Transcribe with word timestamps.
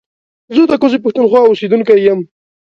زه 0.55 0.61
د 0.69 0.73
کوزې 0.81 0.97
پښتونخوا 1.03 1.41
اوسېدونکی 1.45 1.99
يم 2.07 2.19